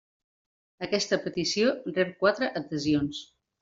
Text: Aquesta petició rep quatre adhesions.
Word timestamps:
Aquesta 0.87 1.21
petició 1.27 1.77
rep 2.01 2.19
quatre 2.25 2.53
adhesions. 2.65 3.27